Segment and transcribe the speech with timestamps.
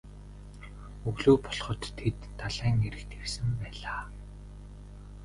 [1.09, 4.01] Өглөө болоход тэд далайн эрэгт ирсэн байлаа.